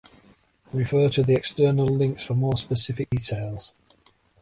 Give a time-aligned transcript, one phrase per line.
[0.73, 3.75] Refer to the external links for more specific details.